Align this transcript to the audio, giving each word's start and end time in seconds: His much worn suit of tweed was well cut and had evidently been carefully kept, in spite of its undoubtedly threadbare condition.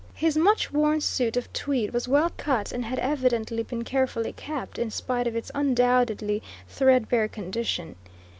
His 0.15 0.35
much 0.35 0.71
worn 0.71 0.99
suit 0.99 1.37
of 1.37 1.53
tweed 1.53 1.93
was 1.93 2.07
well 2.07 2.31
cut 2.35 2.71
and 2.71 2.83
had 2.83 2.97
evidently 2.97 3.61
been 3.61 3.83
carefully 3.83 4.33
kept, 4.33 4.79
in 4.79 4.89
spite 4.89 5.27
of 5.27 5.35
its 5.35 5.51
undoubtedly 5.53 6.41
threadbare 6.67 7.27
condition. 7.27 7.95